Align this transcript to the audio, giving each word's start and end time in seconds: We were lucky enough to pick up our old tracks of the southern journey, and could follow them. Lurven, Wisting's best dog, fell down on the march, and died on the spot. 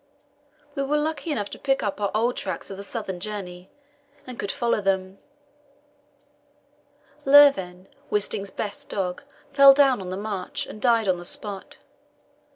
We 0.73 0.81
were 0.81 0.97
lucky 0.97 1.31
enough 1.31 1.51
to 1.51 1.59
pick 1.59 1.83
up 1.83 2.01
our 2.01 2.09
old 2.15 2.35
tracks 2.35 2.71
of 2.71 2.77
the 2.77 2.83
southern 2.83 3.19
journey, 3.19 3.69
and 4.25 4.39
could 4.39 4.51
follow 4.51 4.81
them. 4.81 5.19
Lurven, 7.23 7.87
Wisting's 8.09 8.49
best 8.49 8.89
dog, 8.89 9.21
fell 9.53 9.73
down 9.75 10.01
on 10.01 10.09
the 10.09 10.17
march, 10.17 10.65
and 10.65 10.81
died 10.81 11.07
on 11.07 11.17
the 11.19 11.23
spot. 11.25 11.77